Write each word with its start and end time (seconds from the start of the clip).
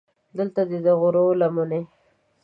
دلته 0.37 0.61
دې 0.69 0.79
د 0.85 0.87
غرو 0.99 1.25
لمنې. 1.41 1.81